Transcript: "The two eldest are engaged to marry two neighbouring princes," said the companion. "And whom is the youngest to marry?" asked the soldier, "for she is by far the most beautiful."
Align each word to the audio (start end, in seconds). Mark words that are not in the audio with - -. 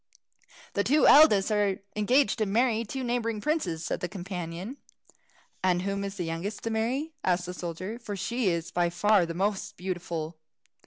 "The 0.73 0.83
two 0.83 1.05
eldest 1.05 1.51
are 1.51 1.77
engaged 1.95 2.39
to 2.39 2.47
marry 2.47 2.83
two 2.83 3.03
neighbouring 3.03 3.39
princes," 3.39 3.85
said 3.85 3.99
the 3.99 4.09
companion. 4.09 4.77
"And 5.63 5.83
whom 5.83 6.03
is 6.03 6.15
the 6.15 6.23
youngest 6.25 6.63
to 6.63 6.71
marry?" 6.71 7.13
asked 7.23 7.45
the 7.45 7.53
soldier, 7.53 7.99
"for 7.99 8.15
she 8.15 8.49
is 8.49 8.71
by 8.71 8.89
far 8.89 9.27
the 9.27 9.35
most 9.35 9.77
beautiful." 9.77 10.39